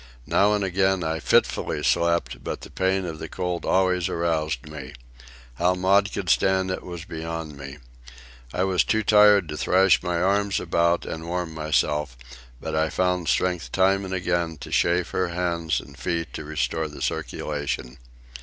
[0.25, 4.93] Now and again I fitfully slept, but the pain of the cold always aroused me.
[5.59, 7.77] How Maud could stand it was beyond me.
[8.51, 12.17] I was too tired to thrash my arms about and warm myself,
[12.59, 16.87] but I found strength time and again to chafe her hands and feet to restore
[16.87, 17.99] the circulation.